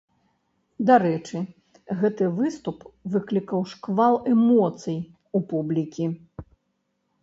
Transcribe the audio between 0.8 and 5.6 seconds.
Дарэчы, гэты выступ выклікаў шквал эмоцый у